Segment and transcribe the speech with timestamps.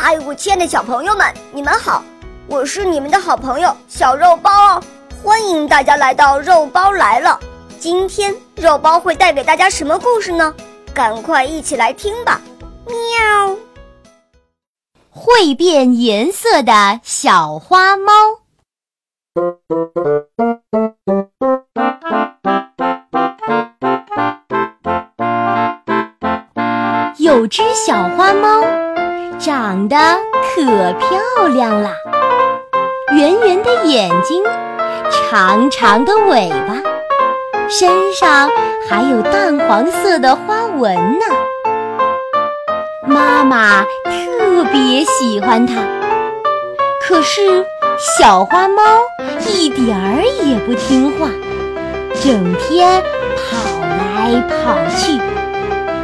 [0.00, 2.04] 嗨，我亲爱的小朋友们，你们好！
[2.46, 4.82] 我是你们的好朋友小肉包哦，
[5.24, 7.38] 欢迎大家来到肉包来了。
[7.80, 10.54] 今天肉包会带给大家什么故事呢？
[10.94, 12.40] 赶快一起来听吧！
[12.86, 13.56] 喵。
[15.10, 18.12] 会变颜色的小花猫。
[27.18, 28.62] 有只小花猫，
[29.38, 29.96] 长得
[30.32, 31.90] 可漂亮了，
[33.14, 34.42] 圆圆的眼睛，
[35.30, 36.74] 长长的尾巴，
[37.68, 38.50] 身上
[38.88, 41.24] 还有淡黄色的花纹呢。
[43.06, 45.74] 妈妈特别喜欢它，
[47.06, 47.64] 可是
[48.18, 48.82] 小花猫
[49.46, 51.28] 一点儿也不听话，
[52.22, 53.00] 整天
[53.36, 55.16] 跑来跑去，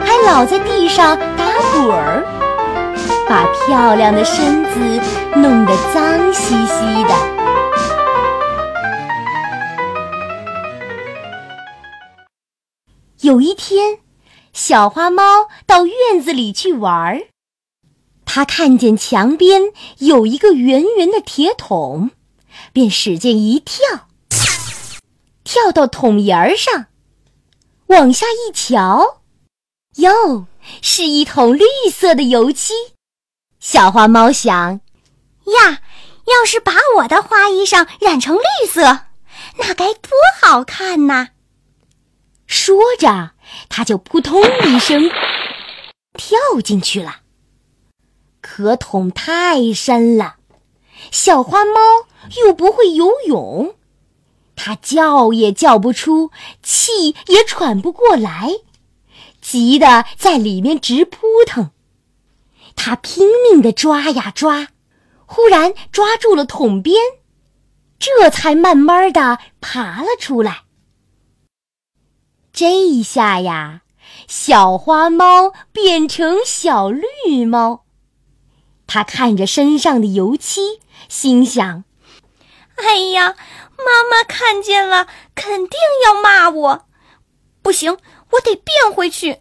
[0.04, 2.22] 还老在地上打滚儿，
[3.28, 4.78] 把漂亮的身子
[5.36, 7.14] 弄得脏兮兮的。
[13.20, 13.98] 有一天。
[14.56, 17.26] 小花猫到院子里去玩儿，
[18.24, 22.12] 它看见墙边有一个圆圆的铁桶，
[22.72, 24.06] 便使劲一跳，
[25.42, 26.86] 跳到桶沿儿上，
[27.88, 29.22] 往下一瞧，
[29.96, 30.46] 哟，
[30.80, 32.72] 是一桶绿色的油漆。
[33.66, 34.80] 小花猫想：
[35.46, 35.80] 呀，
[36.26, 38.82] 要是把我的花衣裳染成绿色，
[39.56, 41.28] 那该多好看呐！
[42.46, 43.30] 说着。
[43.70, 45.10] 它就扑通一声
[46.12, 47.20] 跳进去了，
[48.42, 50.36] 可桶太深了，
[51.10, 51.80] 小花猫
[52.44, 53.76] 又不会游泳，
[54.56, 56.30] 它叫也叫不出，
[56.62, 58.50] 气也喘不过来，
[59.40, 61.70] 急得在里面直扑腾。
[62.76, 64.68] 它拼命地抓呀抓，
[65.26, 66.96] 忽然抓住了桶边，
[67.98, 70.62] 这才慢慢地爬了出来。
[72.52, 73.82] 这一下呀，
[74.28, 77.84] 小花猫变成小绿猫。
[78.86, 81.84] 它看着身上的油漆，心想
[82.76, 83.34] ：“哎呀，
[83.78, 86.86] 妈妈看见了，肯定要骂我。
[87.62, 87.96] 不行，
[88.32, 89.38] 我得变回去。”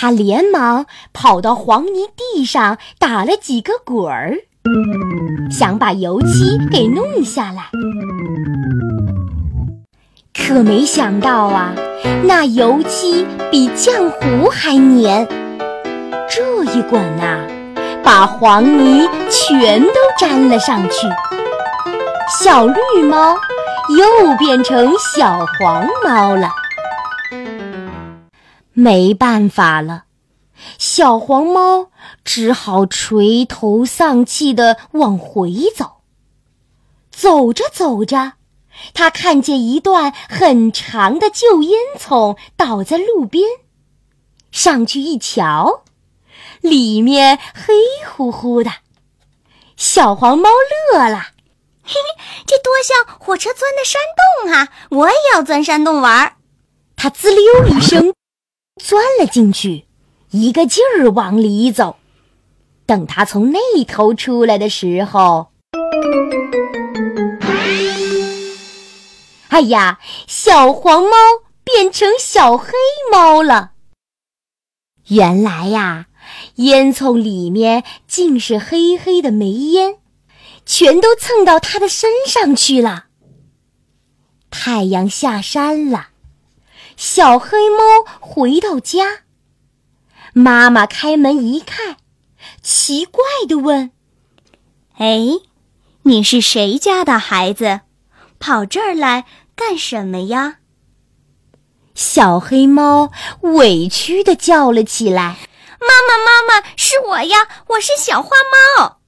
[0.00, 4.32] 他连忙跑到黄泥地上打了几个滚儿，
[5.50, 7.64] 想把油漆给弄下来。
[10.32, 11.74] 可没想到啊，
[12.22, 15.26] 那油漆比浆糊还黏。
[16.30, 17.44] 这一滚呐，
[18.04, 21.08] 把黄泥全都粘了上去。
[22.40, 23.36] 小绿猫
[23.98, 26.48] 又变成小黄猫了。
[28.72, 30.04] 没办法了，
[30.78, 31.90] 小黄猫
[32.24, 36.02] 只好垂头丧气地往回走。
[37.10, 38.34] 走着走着。
[38.94, 43.44] 它看见一段很长的旧烟囱倒在路边，
[44.52, 45.82] 上去一瞧，
[46.60, 47.74] 里面黑
[48.08, 48.70] 乎乎的。
[49.76, 50.48] 小黄猫
[50.92, 51.18] 乐了
[51.82, 54.00] ：“嘿嘿，这多像火车钻的山
[54.44, 54.68] 洞啊！
[54.90, 56.36] 我也要钻山洞玩。”
[56.94, 58.14] 它滋溜一声
[58.78, 59.84] 钻了进去，
[60.30, 61.96] 一个劲儿往里走。
[62.86, 65.48] 等它从那头出来的时候，
[69.48, 71.10] 哎呀，小黄猫
[71.64, 72.72] 变成小黑
[73.12, 73.72] 猫了。
[75.08, 76.06] 原来呀，
[76.56, 79.96] 烟囱里面尽是黑黑的煤烟，
[80.64, 83.06] 全都蹭到它的身上去了。
[84.50, 86.08] 太阳下山了，
[86.98, 89.20] 小黑猫回到家，
[90.32, 91.98] 妈妈开门一看，
[92.60, 93.92] 奇怪的问
[94.98, 95.28] ：“哎，
[96.02, 97.82] 你是谁家的孩子，
[98.40, 100.56] 跑这儿来？”干什么呀？
[101.94, 105.36] 小黑猫委屈的叫了起来
[105.78, 108.30] ：“妈妈，妈妈，是我呀，我是小花
[108.76, 108.98] 猫。”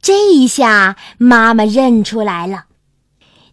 [0.00, 2.66] 这一下，妈妈认出来了，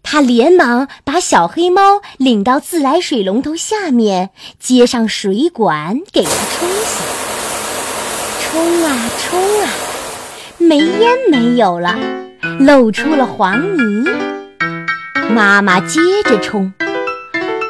[0.03, 7.03] 他连忙把小黑猫领到自来水龙头下面，接上水管给它冲洗。
[8.41, 9.69] 冲啊冲啊，
[10.57, 11.97] 煤烟没有了，
[12.59, 14.05] 露出了黄泥。
[15.29, 16.73] 妈妈接着冲，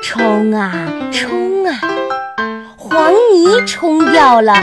[0.01, 0.73] 冲啊
[1.11, 1.79] 冲啊，
[2.75, 4.55] 黄泥冲掉了，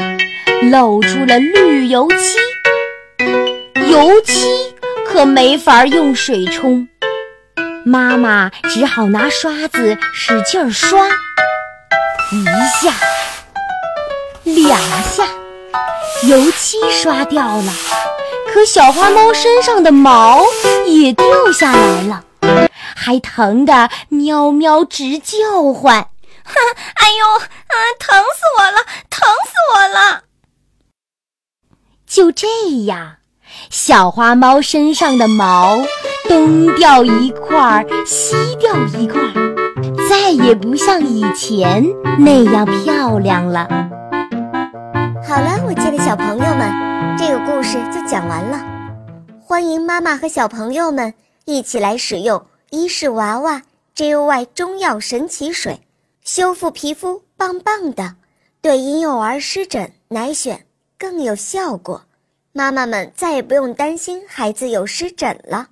[0.73, 2.39] 露出了绿油漆。
[3.89, 4.49] 油漆
[5.07, 6.89] 可没法用水冲，
[7.89, 11.09] 妈妈只好拿刷子使劲儿刷，
[12.31, 12.45] 一
[12.83, 12.93] 下，
[14.45, 15.27] 两下，
[16.25, 17.73] 油漆刷掉了，
[18.53, 20.45] 可小花猫身上的毛
[20.87, 22.25] 也掉下来了，
[22.95, 26.09] 还疼得喵喵直叫唤。
[26.45, 26.55] 哼，
[26.95, 30.25] 哎呦，啊，疼死我了，疼死我了！
[32.07, 32.47] 就这
[32.85, 33.17] 样，
[33.71, 35.79] 小花猫身上的毛
[36.29, 39.55] 东掉一块儿，西掉一块儿，
[40.09, 41.83] 再也不像以前
[42.19, 43.67] 那样漂亮了。
[45.27, 46.71] 好了，我亲爱的小朋友们，
[47.17, 48.61] 这个故事就讲完了。
[49.41, 51.15] 欢迎妈妈和小朋友们
[51.47, 53.63] 一起来使用伊氏娃娃
[53.97, 55.81] JOY 中药神奇水，
[56.23, 58.15] 修复皮肤棒棒的，
[58.61, 60.59] 对婴幼儿湿疹奶癣
[60.99, 62.03] 更有效果。
[62.53, 65.69] 妈妈们再也不用担心孩子有湿疹了。